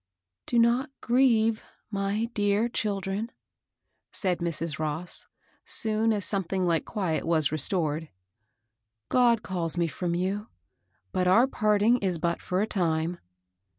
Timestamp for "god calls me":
9.09-9.85